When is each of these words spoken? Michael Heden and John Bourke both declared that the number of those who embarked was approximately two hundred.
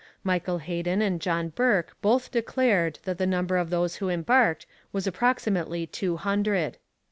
Michael 0.23 0.57
Heden 0.57 0.99
and 1.03 1.21
John 1.21 1.49
Bourke 1.49 1.95
both 2.01 2.31
declared 2.31 2.97
that 3.03 3.19
the 3.19 3.27
number 3.27 3.57
of 3.57 3.69
those 3.69 3.97
who 3.97 4.09
embarked 4.09 4.65
was 4.91 5.05
approximately 5.05 5.85
two 5.85 6.17
hundred. 6.17 6.79